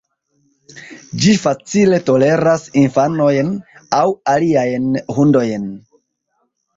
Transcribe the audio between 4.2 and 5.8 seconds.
aliajn hundojn.